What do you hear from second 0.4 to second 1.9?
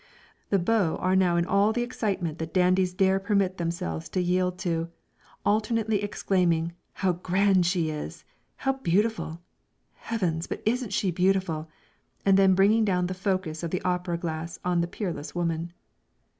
The beaux are now in all the